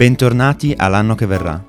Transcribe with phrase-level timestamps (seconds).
[0.00, 1.62] Bentornati all'anno che verrà,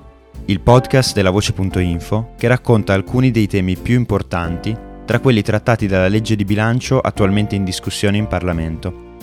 [0.46, 4.74] il podcast della Voce.info che racconta alcuni dei temi più importanti
[5.04, 9.16] tra quelli trattati dalla legge di bilancio attualmente in discussione in Parlamento.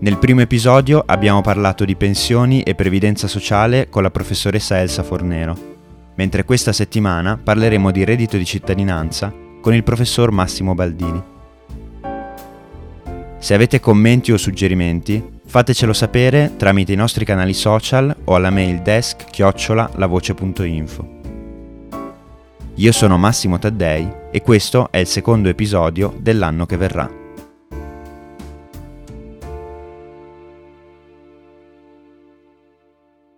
[0.00, 5.56] Nel primo episodio abbiamo parlato di pensioni e previdenza sociale con la professoressa Elsa Fornero,
[6.16, 11.34] mentre questa settimana parleremo di reddito di cittadinanza con il professor Massimo Baldini.
[13.46, 18.82] Se avete commenti o suggerimenti, Fatecelo sapere tramite i nostri canali social o alla mail
[18.82, 19.88] desk chiocciola.
[22.74, 27.08] Io sono Massimo Taddei e questo è il secondo episodio dell'anno che verrà.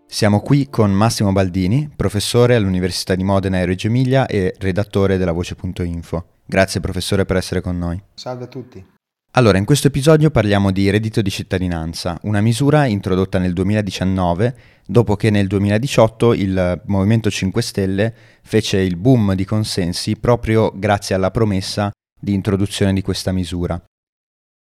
[0.06, 5.32] Siamo qui con Massimo Baldini, professore all'Università di Modena e Reggio Emilia e redattore della
[5.32, 6.24] Voce.info.
[6.46, 8.02] Grazie professore per essere con noi.
[8.14, 8.96] Salve a tutti.
[9.32, 15.16] Allora, in questo episodio parliamo di reddito di cittadinanza, una misura introdotta nel 2019 dopo
[15.16, 21.30] che nel 2018 il Movimento 5 Stelle fece il boom di consensi proprio grazie alla
[21.30, 23.80] promessa di introduzione di questa misura.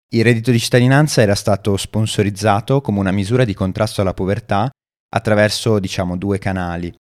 [0.09, 4.69] Il reddito di cittadinanza era stato sponsorizzato come una misura di contrasto alla povertà
[5.09, 6.94] attraverso, diciamo, due canali.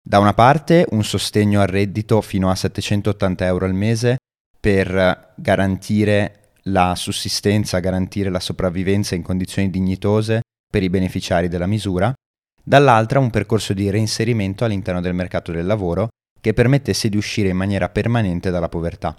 [0.00, 4.18] Da una parte un sostegno al reddito fino a 780 euro al mese
[4.60, 6.37] per garantire
[6.68, 12.12] la sussistenza, garantire la sopravvivenza in condizioni dignitose per i beneficiari della misura,
[12.62, 16.08] dall'altra un percorso di reinserimento all'interno del mercato del lavoro
[16.40, 19.16] che permettesse di uscire in maniera permanente dalla povertà.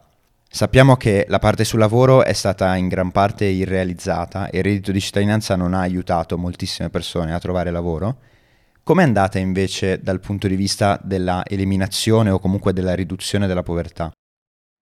[0.51, 4.91] Sappiamo che la parte sul lavoro è stata in gran parte irrealizzata e il reddito
[4.91, 8.17] di cittadinanza non ha aiutato moltissime persone a trovare lavoro.
[8.83, 14.11] Com'è andata invece dal punto di vista della eliminazione o comunque della riduzione della povertà?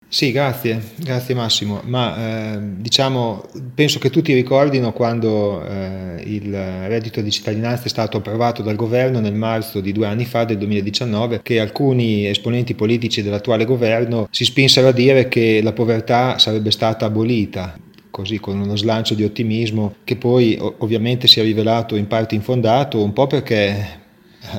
[0.09, 3.44] Sì, grazie, grazie Massimo, ma eh, diciamo,
[3.75, 9.19] penso che tutti ricordino quando eh, il reddito di cittadinanza è stato approvato dal governo
[9.19, 14.46] nel marzo di due anni fa, del 2019, che alcuni esponenti politici dell'attuale governo si
[14.46, 17.78] spinsero a dire che la povertà sarebbe stata abolita
[18.09, 23.03] così con uno slancio di ottimismo che poi ovviamente si è rivelato in parte infondato,
[23.03, 24.06] un po' perché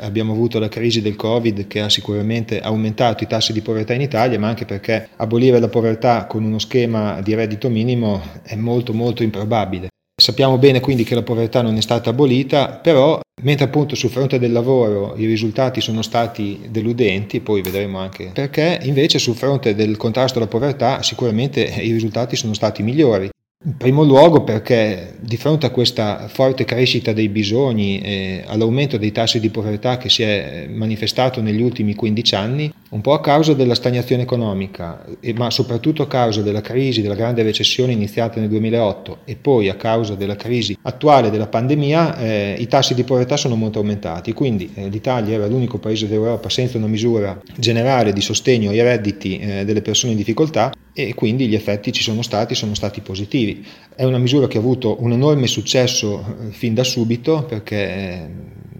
[0.00, 4.00] abbiamo avuto la crisi del Covid che ha sicuramente aumentato i tassi di povertà in
[4.00, 8.92] Italia, ma anche perché abolire la povertà con uno schema di reddito minimo è molto
[8.92, 9.88] molto improbabile.
[10.20, 14.40] Sappiamo bene quindi che la povertà non è stata abolita, però mentre appunto sul fronte
[14.40, 19.96] del lavoro i risultati sono stati deludenti, poi vedremo anche perché, invece sul fronte del
[19.96, 23.28] contrasto alla povertà sicuramente i risultati sono stati migliori.
[23.64, 29.10] In primo luogo perché di fronte a questa forte crescita dei bisogni e all'aumento dei
[29.10, 33.52] tassi di povertà che si è manifestato negli ultimi 15 anni, un po' a causa
[33.52, 35.04] della stagnazione economica,
[35.34, 39.74] ma soprattutto a causa della crisi, della grande recessione iniziata nel 2008 e poi a
[39.74, 44.32] causa della crisi attuale della pandemia, eh, i tassi di povertà sono molto aumentati.
[44.32, 49.38] Quindi eh, l'Italia era l'unico paese d'Europa senza una misura generale di sostegno ai redditi
[49.38, 53.64] eh, delle persone in difficoltà e quindi gli effetti ci sono stati, sono stati positivi.
[53.94, 58.28] È una misura che ha avuto un enorme successo eh, fin da subito perché eh,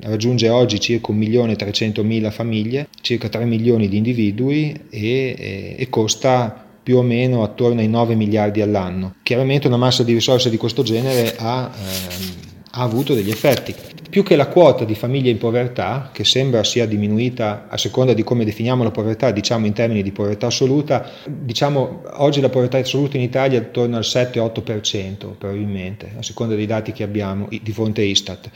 [0.03, 6.97] raggiunge oggi circa 1.300.000 famiglie, circa 3 milioni di individui e, e, e costa più
[6.97, 9.16] o meno attorno ai 9 miliardi all'anno.
[9.22, 12.32] Chiaramente una massa di risorse di questo genere ha, ehm,
[12.70, 13.75] ha avuto degli effetti
[14.08, 18.25] più che la quota di famiglie in povertà, che sembra sia diminuita a seconda di
[18.25, 23.16] come definiamo la povertà, diciamo in termini di povertà assoluta, diciamo oggi la povertà assoluta
[23.16, 28.00] in Italia è attorno al 7-8% probabilmente, a seconda dei dati che abbiamo di fronte
[28.00, 28.50] a Istat.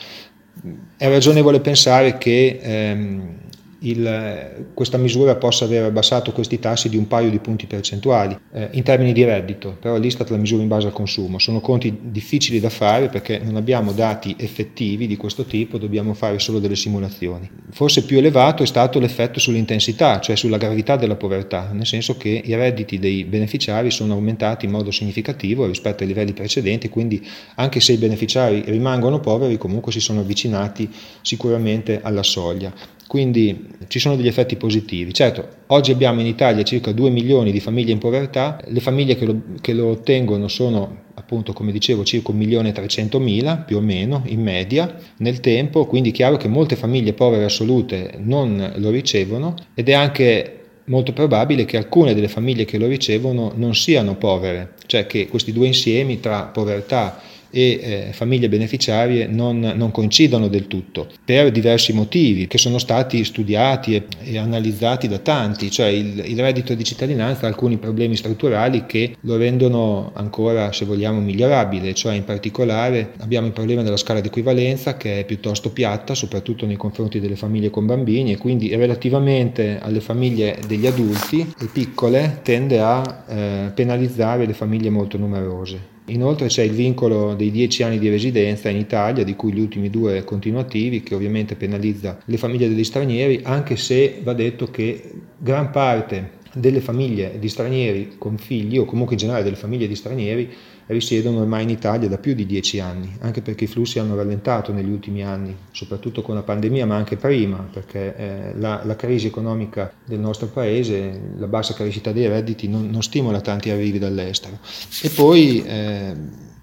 [0.96, 3.41] È ragionevole pensare che ehm,
[3.82, 8.68] il, questa misura possa aver abbassato questi tassi di un paio di punti percentuali eh,
[8.72, 11.38] in termini di reddito, però l'Istat la misura in base al consumo.
[11.38, 16.38] Sono conti difficili da fare perché non abbiamo dati effettivi di questo tipo, dobbiamo fare
[16.38, 17.50] solo delle simulazioni.
[17.70, 22.40] Forse più elevato è stato l'effetto sull'intensità, cioè sulla gravità della povertà, nel senso che
[22.44, 27.26] i redditi dei beneficiari sono aumentati in modo significativo rispetto ai livelli precedenti, quindi
[27.56, 30.90] anche se i beneficiari rimangono poveri comunque si sono avvicinati
[31.22, 32.72] sicuramente alla soglia.
[33.12, 35.12] Quindi ci sono degli effetti positivi.
[35.12, 39.26] Certo, oggi abbiamo in Italia circa 2 milioni di famiglie in povertà, le famiglie che
[39.26, 44.96] lo, che lo ottengono sono appunto come dicevo circa 1.300.000 più o meno in media
[45.18, 49.92] nel tempo, quindi è chiaro che molte famiglie povere assolute non lo ricevono ed è
[49.92, 55.28] anche molto probabile che alcune delle famiglie che lo ricevono non siano povere, cioè che
[55.28, 57.20] questi due insiemi tra povertà
[57.52, 63.22] e eh, famiglie beneficiarie non, non, coincidono del tutto, per diversi motivi che sono stati
[63.24, 68.16] studiati e, e analizzati da tanti, cioè il, il, reddito di cittadinanza ha alcuni problemi
[68.16, 73.98] strutturali che lo rendono ancora, se vogliamo, migliorabile, cioè in particolare abbiamo il problema della
[73.98, 78.38] scala di equivalenza che è piuttosto piatta, soprattutto nei confronti delle famiglie con bambini e
[78.38, 85.18] quindi relativamente alle famiglie degli adulti e piccole tende a eh, penalizzare le famiglie molto
[85.18, 85.91] numerose.
[86.06, 89.88] Inoltre c'è il vincolo dei 10 anni di residenza in Italia, di cui gli ultimi
[89.88, 95.70] due continuativi, che ovviamente penalizza le famiglie degli stranieri, anche se va detto che gran
[95.70, 100.50] parte delle famiglie di stranieri con figli, o comunque in generale delle famiglie di stranieri,
[100.92, 104.72] risiedono ormai in Italia da più di dieci anni, anche perché i flussi hanno rallentato
[104.72, 109.26] negli ultimi anni, soprattutto con la pandemia, ma anche prima, perché eh, la, la, crisi
[109.26, 114.58] economica del nostro paese, la bassa crescita dei redditi non, non stimola tanti arrivi dall'estero.
[115.02, 116.14] E poi eh,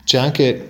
[0.03, 0.69] c'è anche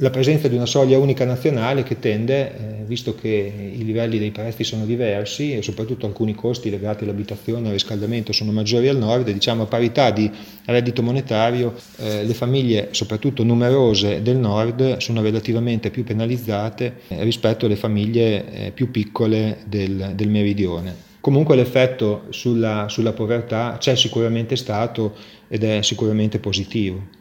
[0.00, 4.30] la presenza di una soglia unica nazionale che tende, eh, visto che i livelli dei
[4.30, 8.96] prezzi sono diversi e soprattutto alcuni costi legati all'abitazione e al riscaldamento sono maggiori al
[8.96, 10.30] nord, diciamo a parità di
[10.66, 17.66] reddito monetario eh, le famiglie, soprattutto numerose del nord, sono relativamente più penalizzate eh, rispetto
[17.66, 20.94] alle famiglie eh, più piccole del, del meridione.
[21.20, 25.16] Comunque l'effetto sulla, sulla povertà c'è sicuramente stato
[25.48, 27.17] ed è sicuramente positivo.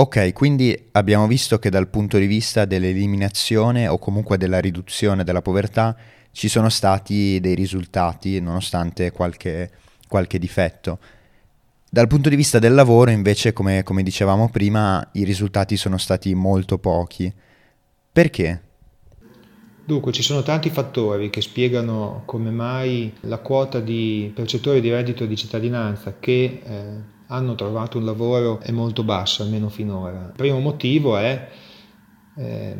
[0.00, 5.42] Ok, quindi abbiamo visto che dal punto di vista dell'eliminazione o comunque della riduzione della
[5.42, 5.94] povertà
[6.32, 9.70] ci sono stati dei risultati nonostante qualche,
[10.08, 10.98] qualche difetto.
[11.90, 16.34] Dal punto di vista del lavoro invece, come, come dicevamo prima, i risultati sono stati
[16.34, 17.30] molto pochi.
[18.10, 18.62] Perché?
[19.84, 25.26] Dunque, ci sono tanti fattori che spiegano come mai la quota di percettori di reddito
[25.26, 30.26] di cittadinanza che eh, hanno trovato un lavoro è molto basso, almeno finora.
[30.26, 31.48] Il primo motivo è,
[32.36, 32.76] eh,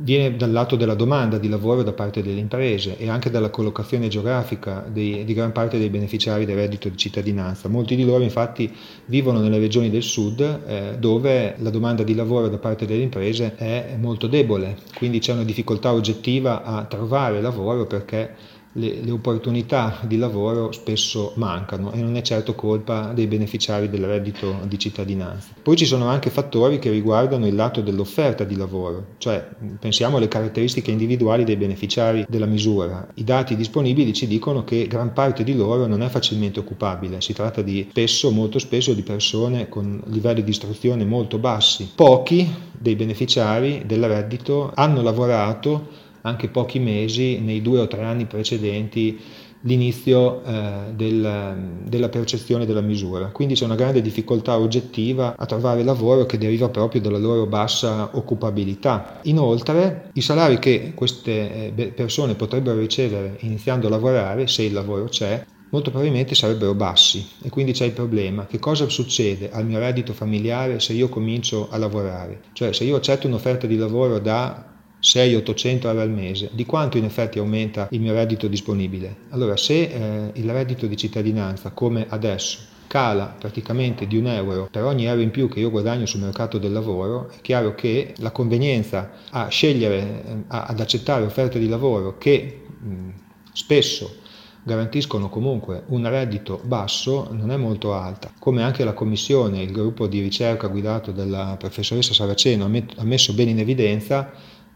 [0.00, 4.08] viene dal lato della domanda di lavoro da parte delle imprese e anche dalla collocazione
[4.08, 7.68] geografica di, di gran parte dei beneficiari del reddito di cittadinanza.
[7.68, 8.74] Molti di loro infatti
[9.06, 13.54] vivono nelle regioni del sud eh, dove la domanda di lavoro da parte delle imprese
[13.54, 20.00] è molto debole, quindi c'è una difficoltà oggettiva a trovare lavoro perché le, le, opportunità
[20.02, 25.48] di lavoro spesso mancano e non è certo colpa dei beneficiari del reddito di cittadinanza.
[25.62, 29.46] Poi ci sono anche fattori che riguardano il lato dell'offerta di lavoro, cioè
[29.78, 33.06] pensiamo alle caratteristiche individuali dei beneficiari della misura.
[33.14, 37.32] I dati disponibili ci dicono che gran parte di loro non è facilmente occupabile, si
[37.32, 41.90] tratta di spesso, molto spesso, di persone con livelli di istruzione molto bassi.
[41.94, 48.26] Pochi dei beneficiari del reddito hanno lavorato anche pochi mesi nei due o tre anni
[48.26, 49.18] precedenti
[49.62, 53.28] l'inizio eh, del, della percezione della misura.
[53.28, 58.10] Quindi c'è una grande difficoltà oggettiva a trovare lavoro che deriva proprio dalla loro bassa
[58.12, 59.18] occupabilità.
[59.22, 65.06] Inoltre i salari che queste eh, persone potrebbero ricevere iniziando a lavorare, se il lavoro
[65.06, 69.78] c'è, molto probabilmente sarebbero bassi e quindi c'è il problema che cosa succede al mio
[69.78, 74.77] reddito familiare se io comincio a lavorare cioè se io accetto un'offerta di lavoro da
[75.02, 79.16] 6-800 euro al mese, di quanto in effetti aumenta il mio reddito disponibile?
[79.30, 84.82] Allora, se eh, il reddito di cittadinanza, come adesso, cala praticamente di un euro per
[84.82, 88.32] ogni euro in più che io guadagno sul mercato del lavoro, è chiaro che la
[88.32, 93.08] convenienza a scegliere, eh, ad accettare offerte di lavoro che mh,
[93.52, 94.26] spesso
[94.64, 98.30] garantiscono comunque un reddito basso non è molto alta.
[98.38, 103.52] Come anche la commissione, il gruppo di ricerca guidato dalla professoressa Saraceno ha messo bene
[103.52, 104.30] in evidenza,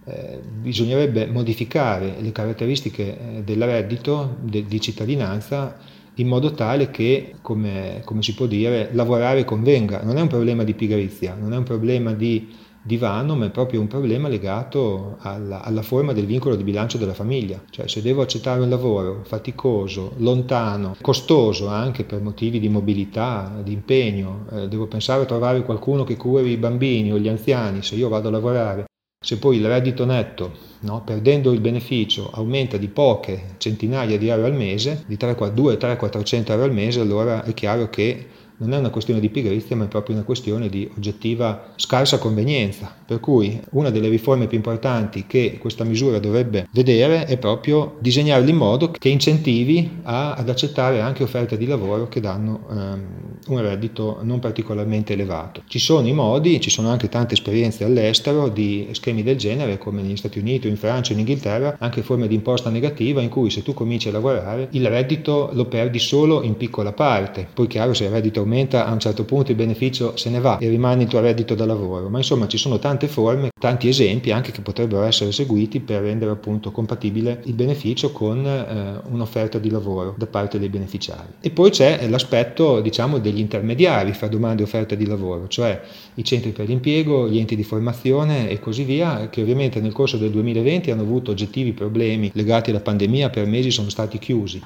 [0.04, 5.76] eh, bisognerebbe modificare le caratteristiche eh, del reddito de, di cittadinanza
[6.16, 10.02] in modo tale che, come, come, si può dire, lavorare convenga.
[10.02, 12.48] Non è un problema di pigrizia, non è un problema di
[12.84, 17.14] divano, ma è proprio un problema legato alla, alla, forma del vincolo di bilancio della
[17.14, 17.62] famiglia.
[17.70, 23.72] Cioè se devo accettare un lavoro faticoso, lontano, costoso anche per motivi di mobilità, di
[23.72, 27.94] impegno, eh, devo pensare a trovare qualcuno che curi i bambini o gli anziani, se
[27.94, 28.84] io vado a lavorare
[29.22, 34.46] se poi il reddito netto, no, perdendo il beneficio, aumenta di poche centinaia di euro
[34.46, 38.26] al mese, di 2-3-400 euro al mese, allora è chiaro che
[38.62, 42.94] non è una questione di pigrizia, ma è proprio una questione di oggettiva scarsa convenienza.
[43.04, 48.48] Per cui una delle riforme più importanti che questa misura dovrebbe vedere è proprio disegnarla
[48.48, 53.06] in modo che incentivi a, ad accettare anche offerte di lavoro che danno ehm,
[53.48, 55.62] un reddito non particolarmente elevato.
[55.66, 60.02] Ci sono i modi, ci sono anche tante esperienze all'estero di schemi del genere, come
[60.02, 63.62] negli Stati Uniti in Francia in Inghilterra, anche forme di imposta negativa in cui se
[63.62, 67.46] tu cominci a lavorare il reddito lo perdi solo in piccola parte.
[67.52, 70.38] Poi chiaro se il reddito aumenta aumenta a un certo punto il beneficio se ne
[70.38, 73.88] va e rimane il tuo reddito da lavoro, ma insomma ci sono tante forme, tanti
[73.88, 79.58] esempi anche che potrebbero essere seguiti per rendere appunto compatibile il beneficio con eh, un'offerta
[79.58, 81.28] di lavoro da parte dei beneficiari.
[81.40, 85.80] E poi c'è l'aspetto diciamo degli intermediari fra domande e offerta di lavoro, cioè
[86.14, 90.18] i centri per l'impiego, gli enti di formazione e così via, che ovviamente nel corso
[90.18, 94.60] del 2020 hanno avuto oggettivi problemi legati alla pandemia, per mesi sono stati chiusi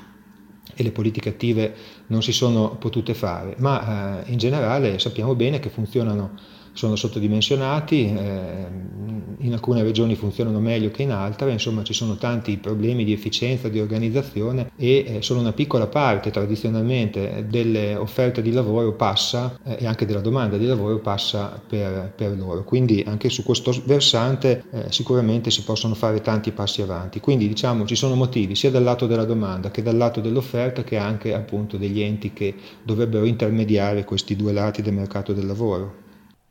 [0.77, 1.75] e le politiche attive
[2.09, 6.35] non si sono potute fare, ma eh, in generale sappiamo bene che funzionano
[6.77, 8.87] sono sottodimensionati, eh,
[9.39, 13.69] in alcune regioni funzionano meglio che in altre, insomma ci sono tanti problemi di efficienza,
[13.69, 19.77] di organizzazione e eh, solo una piccola parte tradizionalmente delle offerte di lavoro passa eh,
[19.81, 22.65] e anche della domanda di lavoro passa per, per loro.
[22.65, 27.21] Quindi anche su questo versante eh, sicuramente si possono fare tanti passi avanti.
[27.21, 30.97] Quindi diciamo ci sono motivi sia dal lato della domanda che dal lato dell'offerta che
[30.97, 36.05] anche appunto degli enti che dovrebbero intermediare questi due lati del mercato del lavoro.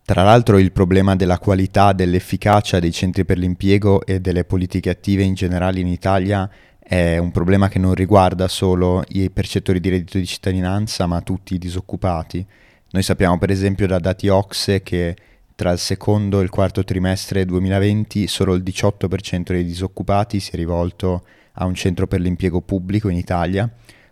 [0.08, 5.24] Tra l'altro il problema della qualità, dell'efficacia dei centri per l'impiego e delle politiche attive
[5.24, 6.48] in generale in Italia
[6.78, 11.56] è un problema che non riguarda solo i percettori di reddito di cittadinanza, ma tutti
[11.56, 12.46] i disoccupati.
[12.92, 15.16] Noi sappiamo per esempio da dati Ocse che
[15.56, 20.56] tra il secondo e il quarto trimestre 2020 solo il 18% dei disoccupati si è
[20.56, 23.68] rivolto a un centro per l'impiego pubblico in Italia,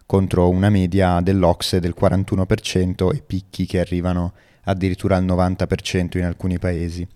[0.07, 6.25] contro una media dell'Ocse del 41% e picchi che arrivano a addirittura al 90% in
[6.25, 7.07] alcuni paesi.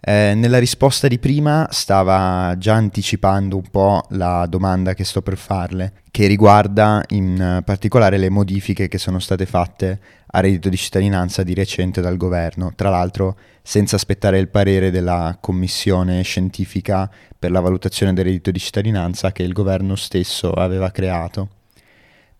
[0.00, 5.36] Eh, nella risposta di prima stava già anticipando un po' la domanda che sto per
[5.36, 11.42] farle, che riguarda in particolare le modifiche che sono state fatte a reddito di cittadinanza
[11.42, 17.60] di recente dal governo, tra l'altro senza aspettare il parere della commissione scientifica per la
[17.60, 21.48] valutazione del reddito di cittadinanza che il governo stesso aveva creato.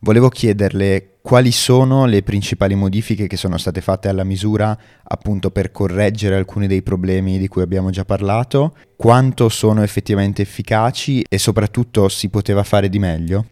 [0.00, 5.70] Volevo chiederle quali sono le principali modifiche che sono state fatte alla misura appunto per
[5.70, 12.08] correggere alcuni dei problemi di cui abbiamo già parlato, quanto sono effettivamente efficaci e soprattutto
[12.08, 13.44] si poteva fare di meglio?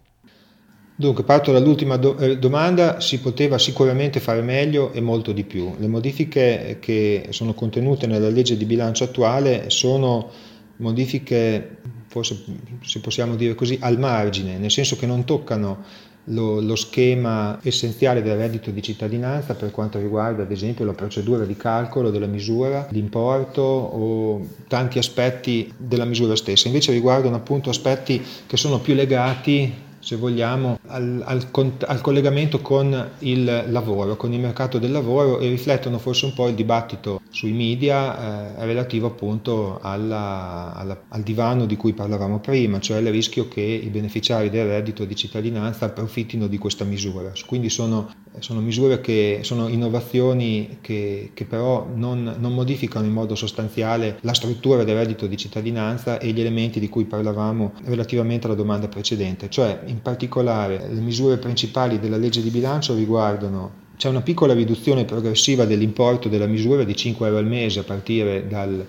[0.97, 5.75] Dunque, parto dall'ultima do- eh, domanda, si poteva sicuramente fare meglio e molto di più.
[5.77, 10.31] Le modifiche che sono contenute nella legge di bilancio attuale sono
[10.77, 12.43] modifiche, forse
[12.81, 15.85] se possiamo dire così, al margine, nel senso che non toccano
[16.27, 21.45] lo, lo, schema essenziale del reddito di cittadinanza per quanto riguarda ad esempio la procedura
[21.45, 28.23] di calcolo della misura, l'importo o tanti aspetti della misura stessa, invece riguardano appunto aspetti
[28.47, 31.49] che sono più legati se vogliamo, al, al,
[31.87, 36.47] al, collegamento con il lavoro, con il mercato del lavoro e riflettono forse un po'
[36.47, 42.79] il dibattito sui media eh, relativo appunto alla, alla, al divano di cui parlavamo prima,
[42.79, 47.33] cioè il rischio che i beneficiari del reddito di cittadinanza approfittino di questa misura.
[47.45, 48.09] Quindi sono,
[48.39, 54.35] sono misure che sono innovazioni che, che però non, non modificano in modo sostanziale la
[54.35, 59.49] struttura del reddito di cittadinanza e gli elementi di cui parlavamo relativamente alla domanda precedente,
[59.49, 65.07] cioè in particolare le misure principali della legge di bilancio riguardano c'è una piccola riduzione
[65.07, 68.87] progressiva dell'importo della misura di 5 euro al mese a partire dal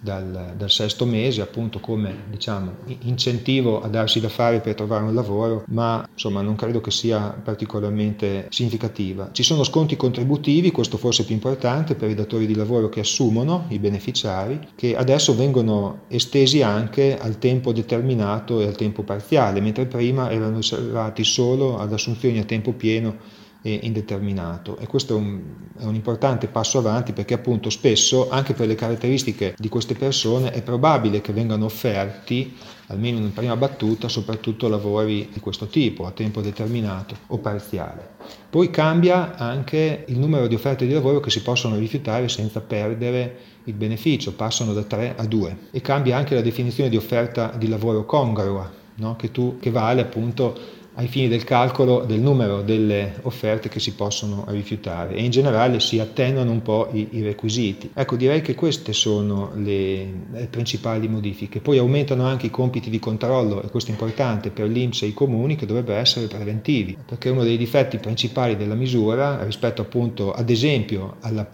[0.00, 5.14] dal, dal, sesto mese, appunto come diciamo, incentivo a darsi da fare per trovare un
[5.14, 9.30] lavoro, ma insomma non credo che sia particolarmente significativa.
[9.32, 13.00] Ci sono sconti contributivi, questo forse è più importante per i datori di lavoro che
[13.00, 19.60] assumono i beneficiari, che adesso vengono estesi anche al tempo determinato e al tempo parziale,
[19.60, 25.40] mentre prima erano riservati solo ad assunzioni a tempo pieno indeterminato e questo è un,
[25.78, 30.52] è un, importante passo avanti perché appunto spesso anche per le caratteristiche di queste persone
[30.52, 36.12] è probabile che vengano offerti almeno in prima battuta soprattutto lavori di questo tipo a
[36.12, 38.16] tempo determinato o parziale.
[38.48, 43.38] Poi cambia anche il numero di offerte di lavoro che si possono rifiutare senza perdere
[43.64, 47.68] il beneficio, passano da 3 a 2 e cambia anche la definizione di offerta di
[47.68, 49.16] lavoro congrua no?
[49.16, 53.94] che, tu, che vale appunto ai fini del calcolo del numero delle offerte che si
[53.94, 57.90] possono rifiutare e in generale si attenuano un po' i, i requisiti.
[57.94, 61.60] Ecco, direi che queste sono le, le, principali modifiche.
[61.60, 65.14] Poi aumentano anche i compiti di controllo, e questo è importante per l'Inps e i
[65.14, 70.50] comuni, che dovrebbero essere preventivi, perché uno dei difetti principali della misura rispetto appunto ad
[70.50, 71.48] esempio alla,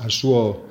[0.00, 0.66] al suo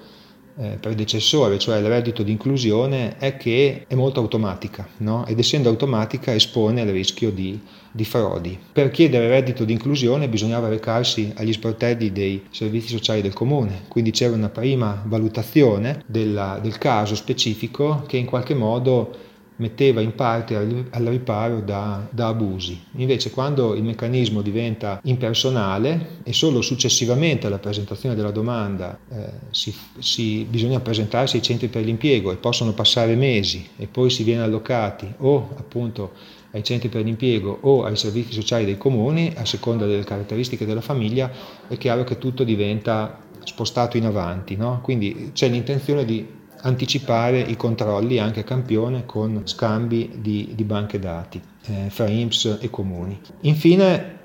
[0.80, 5.26] predecessore, cioè il reddito di inclusione, è che è molto automatica no?
[5.28, 7.60] ed essendo automatica espone al rischio di,
[7.92, 8.58] di, frodi.
[8.72, 14.12] Per chiedere reddito di inclusione bisognava recarsi agli sportelli dei servizi sociali del comune, quindi
[14.12, 19.26] c'era una prima valutazione della, del caso specifico che in qualche modo
[19.58, 22.80] metteva in parte al, riparo da, da, abusi.
[22.98, 29.74] Invece quando il meccanismo diventa impersonale e solo successivamente alla presentazione della domanda eh, si,
[30.00, 34.44] si, bisogna presentarsi ai centri per l'impiego e possono passare mesi e poi si viene
[34.44, 36.12] allocati o appunto
[36.52, 40.82] ai centri per l'impiego o ai servizi sociali dei comuni, a seconda delle caratteristiche della
[40.82, 41.32] famiglia,
[41.68, 44.56] è chiaro che tutto diventa spostato in avanti.
[44.56, 44.80] No?
[44.82, 46.36] Quindi c'è l'intenzione di
[46.68, 52.60] anticipare i controlli anche a campione con scambi di, di banche dati eh, fra IMSS
[52.62, 53.20] e comuni.
[53.42, 54.16] Infine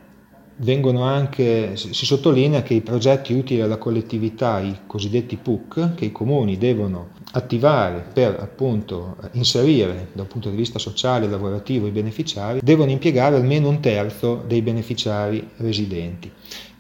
[1.01, 6.59] anche, si sottolinea che i progetti utili alla collettività, i cosiddetti PUC, che i comuni
[6.59, 12.91] devono attivare per appunto inserire dal punto di vista sociale e lavorativo i beneficiari, devono
[12.91, 16.31] impiegare almeno un terzo dei beneficiari residenti.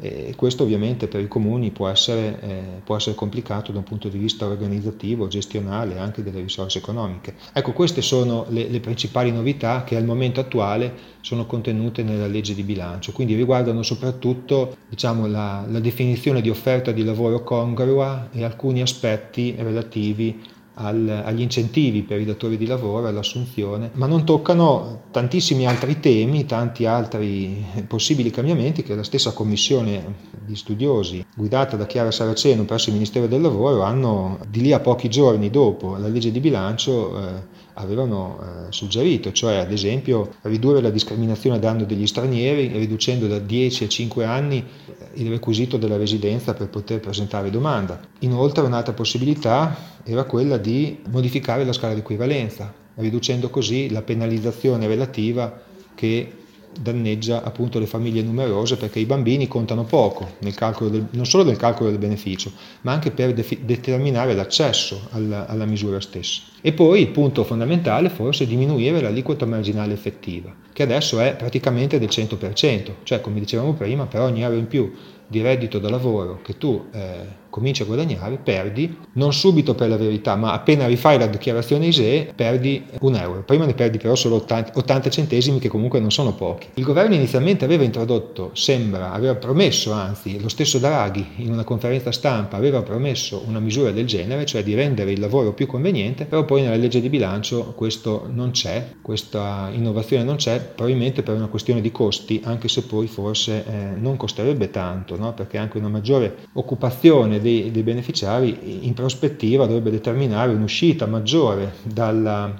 [0.02, 4.08] E questo ovviamente per i comuni può essere, eh, può essere complicato da un punto
[4.08, 7.36] di vista organizzativo, gestionale, anche delle risorse economiche.
[7.52, 12.52] Ecco, queste sono le, le principali novità che al momento attuale sono contenute nella legge
[12.52, 18.42] di bilancio, quindi riguardano soprattutto diciamo, la, la definizione di offerta di lavoro congrua e
[18.42, 20.40] alcuni aspetti relativi
[20.74, 26.46] al, agli incentivi per i datori di lavoro, all'assunzione, ma non toccano tantissimi altri temi,
[26.46, 32.88] tanti altri possibili cambiamenti che la stessa commissione di studiosi guidata da Chiara Saraceno presso
[32.88, 37.18] il Ministero del Lavoro hanno di lì a pochi giorni dopo la legge di bilancio
[37.18, 37.42] eh,
[37.74, 43.38] avevano eh, suggerito, cioè ad esempio ridurre la discriminazione a danno degli stranieri riducendo da
[43.38, 48.00] 10 a 5 anni eh, il requisito della residenza per poter presentare domanda.
[48.20, 54.86] Inoltre un'altra possibilità era quella di modificare la scala di equivalenza, riducendo così la penalizzazione
[54.86, 55.60] relativa
[55.94, 56.32] che
[56.80, 61.90] danneggia appunto le famiglie numerose perché i bambini contano poco del, non solo nel calcolo
[61.90, 62.52] del beneficio,
[62.82, 66.42] ma anche per defi, determinare l'accesso alla, alla misura stessa.
[66.60, 71.98] E poi il punto fondamentale forse è diminuire l'aliquota marginale effettiva, che adesso è praticamente
[71.98, 74.92] del 100%, cioè come dicevamo prima, per ogni euro in più
[75.26, 79.98] di reddito da lavoro che tu eh, cominci a guadagnare, perdi, non subito per la
[79.98, 83.42] verità, ma appena rifai la dichiarazione ISE, perdi un euro.
[83.42, 86.68] Prima ne perdi però solo 80, 80 centesimi, che comunque non sono pochi.
[86.74, 92.10] Il governo inizialmente aveva introdotto, sembra, aveva promesso, anzi, lo stesso Draghi in una conferenza
[92.10, 96.46] stampa aveva promesso una misura del genere, cioè di rendere il lavoro più conveniente, però
[96.46, 101.48] poi nella legge di bilancio questo non c'è, questa innovazione non c'è, probabilmente per una
[101.48, 105.34] questione di costi, anche se poi forse eh, non costerebbe tanto, no?
[105.34, 112.52] perché anche una maggiore occupazione dei, dei beneficiari in prospettiva dovrebbe determinare un'uscita maggiore dalla,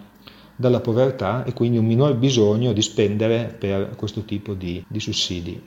[0.55, 5.61] dalla povertà e quindi un minor bisogno di spendere per questo tipo di, di sussidi.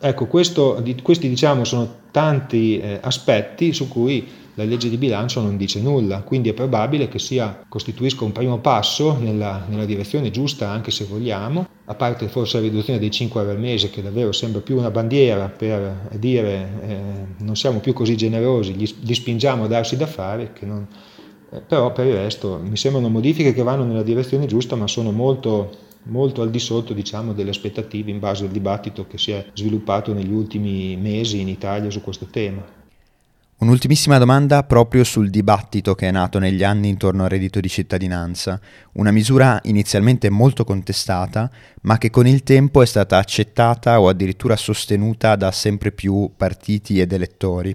[0.00, 4.26] Ecco, questo, questi diciamo sono tanti eh, aspetti su cui
[4.58, 8.58] la legge di bilancio non dice nulla, quindi è probabile che sia, costituisca un primo
[8.58, 13.40] passo nella, nella, direzione giusta, anche se vogliamo, a parte forse la riduzione dei 5
[13.40, 16.98] euro al mese, che davvero sembra più una bandiera per dire eh,
[17.38, 20.88] non siamo più così generosi, li, li spingiamo a darsi da fare, non,
[21.52, 25.12] eh, però per il resto mi sembrano modifiche che vanno nella direzione giusta, ma sono
[25.12, 29.44] molto molto al di sotto diciamo, delle aspettative in base al dibattito che si è
[29.52, 32.77] sviluppato negli ultimi mesi in Italia su questo tema.
[33.60, 38.60] Un'ultimissima domanda proprio sul dibattito che è nato negli anni intorno al reddito di cittadinanza,
[38.92, 41.50] una misura inizialmente molto contestata,
[41.82, 47.00] ma che con il tempo è stata accettata o addirittura sostenuta da sempre più partiti
[47.00, 47.74] ed elettori.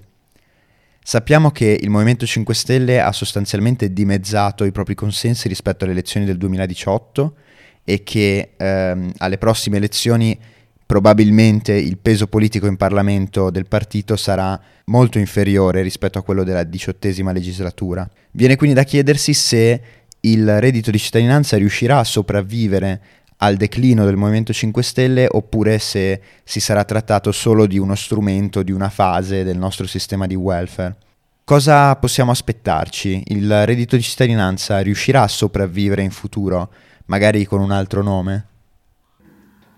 [1.03, 6.25] Sappiamo che il Movimento 5 Stelle ha sostanzialmente dimezzato i propri consensi rispetto alle elezioni
[6.25, 7.35] del 2018
[7.83, 10.39] e che ehm, alle prossime elezioni
[10.85, 16.63] probabilmente il peso politico in Parlamento del partito sarà molto inferiore rispetto a quello della
[16.63, 18.07] diciottesima legislatura.
[18.31, 19.81] Viene quindi da chiedersi se
[20.21, 23.01] il reddito di cittadinanza riuscirà a sopravvivere
[23.37, 28.63] al declino del Movimento 5 Stelle oppure se si sarà trattato solo di uno strumento,
[28.63, 30.95] di una fase del nostro sistema di welfare.
[31.43, 33.23] Cosa possiamo aspettarci?
[33.27, 36.71] Il reddito di cittadinanza riuscirà a sopravvivere in futuro,
[37.07, 38.45] magari con un altro nome?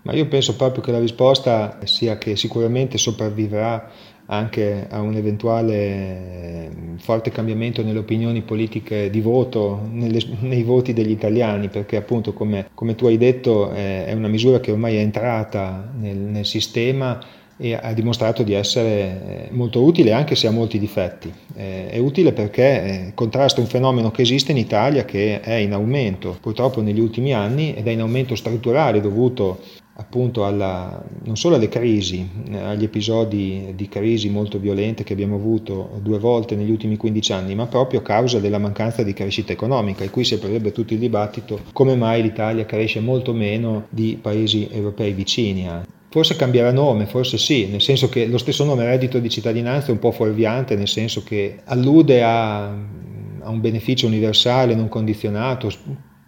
[0.06, 3.90] Ma io penso proprio che la risposta sia che sicuramente sopravviverà
[4.26, 11.10] anche a un eventuale forte cambiamento nelle opinioni politiche di voto, nelle, nei voti degli
[11.10, 15.00] italiani, perché appunto come, come tu hai detto eh, è una misura che ormai è
[15.00, 17.18] entrata nel, nel sistema
[17.58, 21.32] e ha dimostrato di essere eh, molto utile anche se ha molti difetti.
[21.56, 25.72] Eh, è utile perché eh, contrasta un fenomeno che esiste in Italia che è in
[25.72, 29.58] aumento purtroppo negli ultimi anni ed è in aumento strutturale dovuto
[29.98, 35.98] appunto alla, non solo alle crisi, agli episodi di crisi molto violente che abbiamo avuto
[36.02, 40.04] due volte negli ultimi 15 anni, ma proprio a causa della mancanza di crescita economica,
[40.04, 44.68] e qui si aprirebbe tutto il dibattito come mai l'Italia cresce molto meno di paesi
[44.70, 45.66] europei vicini.
[46.08, 49.92] Forse cambierà nome, forse sì, nel senso che lo stesso nome reddito di cittadinanza è
[49.92, 55.70] un po' fuorviante, nel senso che allude a, a un beneficio universale non condizionato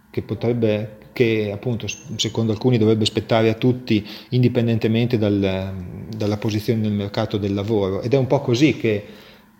[0.09, 5.73] che potrebbe che appunto secondo alcuni dovrebbe spettare a tutti indipendentemente dal,
[6.15, 9.05] dalla posizione nel mercato del lavoro ed è un po' così che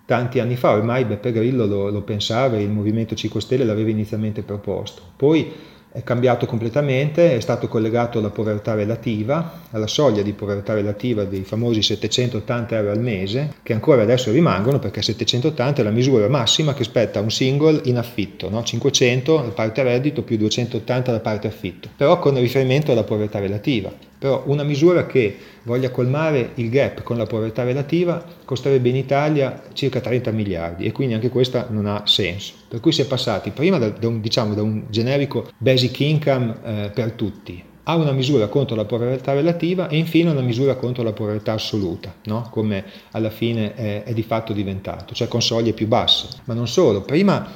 [0.05, 3.89] tanti anni fa ormai Beppe Grillo lo, lo pensava e il Movimento 5 Stelle l'aveva
[3.89, 5.01] inizialmente proposto.
[5.15, 5.51] Poi
[5.91, 11.43] è cambiato completamente, è stato collegato alla povertà relativa, alla soglia di povertà relativa dei
[11.43, 16.73] famosi 780 euro al mese, che ancora adesso rimangono perché 780 è la misura massima
[16.73, 18.63] che spetta un single in affitto, no?
[18.63, 24.08] 500 la parte reddito più 280 la parte affitto, però con riferimento alla povertà relativa.
[24.19, 29.63] Però una misura che voglia colmare il gap con la povertà relativa costerebbe in Italia
[29.71, 32.53] circa 30 miliardi e quindi anche questa non ha senso.
[32.67, 36.55] Per cui si è passati prima da, da, un, diciamo, da un, generico basic income
[36.63, 41.01] eh, per tutti a una misura contro la povertà relativa e infine una misura contro
[41.01, 42.47] la povertà assoluta, no?
[42.51, 46.27] come alla fine è, è di fatto diventato, cioè con soglie più basse.
[46.43, 47.47] Ma non solo, prima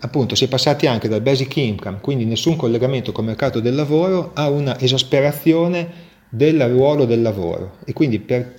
[0.00, 4.30] appunto si è passati anche dal basic income, quindi nessun collegamento col mercato del lavoro,
[4.34, 8.54] a una esasperazione del ruolo del lavoro e quindi per,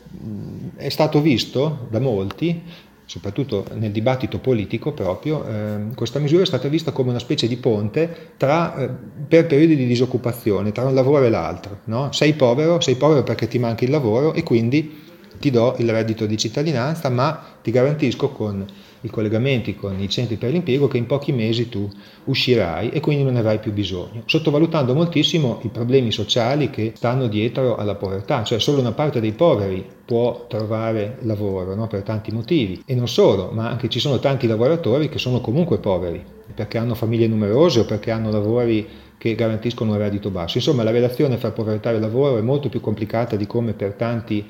[0.75, 2.62] è stato visto da molti,
[3.06, 7.58] soprattutto nel dibattito politico proprio, eh, questa misura è stata vista come una specie di
[7.58, 8.89] ponte tra, eh,
[9.28, 11.80] per periodi di disoccupazione, tra un lavoro e l'altro.
[11.86, 12.12] No?
[12.12, 15.08] Sei povero, sei povero perché ti manca il lavoro e quindi
[15.39, 18.65] ti do il reddito di cittadinanza, ma ti garantisco con
[19.02, 21.90] i collegamenti con i centri per l'impiego che in pochi mesi tu
[22.26, 27.28] uscirai e quindi non ne avrai più bisogno, sottovalutando moltissimo i problemi sociali che stanno
[27.28, 31.88] dietro alla povertà, cioè solo una parte dei poveri può trovare lavoro no?
[31.88, 35.78] per tanti motivi e non solo, ma anche ci sono tanti lavoratori che sono comunque
[35.78, 40.58] poveri perché hanno famiglie numerose o perché hanno lavori che garantiscono un reddito basso.
[40.58, 44.46] Insomma, la relazione fra povertà e lavoro è molto più complicata di come per tanti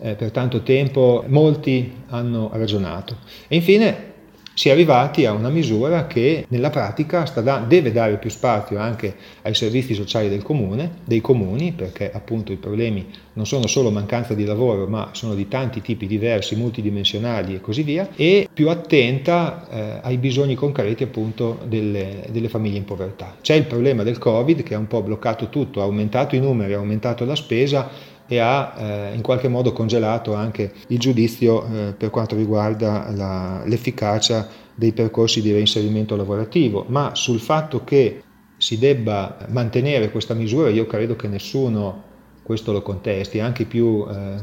[0.00, 3.16] eh, per tanto tempo molti hanno ragionato.
[3.48, 4.10] E infine
[4.54, 9.14] si è arrivati a una misura che nella pratica da, deve dare più spazio anche
[9.42, 14.34] ai servizi sociali del comune, dei comuni, perché appunto i problemi non sono solo mancanza
[14.34, 19.68] di lavoro, ma sono di tanti tipi diversi, multidimensionali e così via, e più attenta
[19.70, 23.36] eh, ai bisogni concreti appunto delle, delle famiglie in povertà.
[23.40, 26.74] C'è il problema del Covid che ha un po' bloccato tutto, ha aumentato i numeri,
[26.74, 27.88] ha aumentato la spesa,
[28.32, 33.62] e ha eh, in qualche modo congelato anche il giudizio eh, per quanto riguarda la,
[33.66, 38.22] l'efficacia dei percorsi di reinserimento lavorativo, ma sul fatto che
[38.56, 42.10] si debba mantenere questa misura io credo che nessuno
[42.42, 44.36] questo lo contesti, anche i più eh,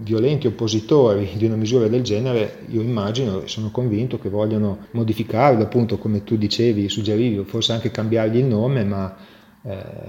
[0.00, 5.62] violenti oppositori di una misura del genere, io immagino e sono convinto che vogliono modificarla,
[5.62, 9.16] appunto come tu dicevi, suggerivi, forse anche cambiargli il nome, ma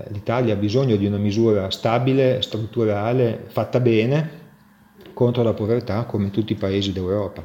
[0.10, 4.38] l'Italia ha bisogno di una misura stabile, strutturale, fatta bene
[5.14, 7.44] contro la povertà come tutti i paesi d'Europa.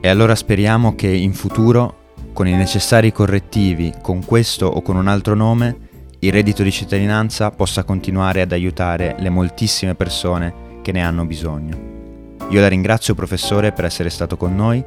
[0.00, 1.98] E allora speriamo che in futuro,
[2.32, 7.50] con i necessari correttivi, con questo o con un altro nome, il reddito di cittadinanza
[7.50, 11.90] possa continuare ad aiutare le moltissime persone che ne hanno bisogno.
[12.48, 14.82] Io la ringrazio professore per essere stato con noi,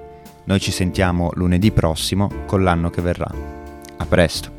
[0.45, 3.29] noi ci sentiamo lunedì prossimo con l'anno che verrà.
[3.97, 4.54] A presto!